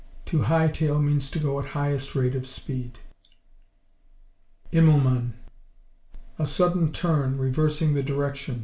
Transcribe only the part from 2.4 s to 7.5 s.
speed. Immelmann A sudden turn,